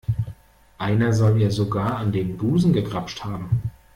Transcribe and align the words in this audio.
Einer 0.79 1.13
soll 1.13 1.39
ihr 1.39 1.51
sogar 1.51 1.97
an 1.97 2.11
den 2.11 2.35
Busen 2.35 2.73
gegrapscht 2.73 3.23
haben. 3.23 3.61